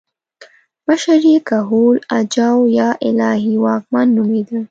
[0.87, 4.59] مشر یې کهول اجاو یا الهي واکمن نومېده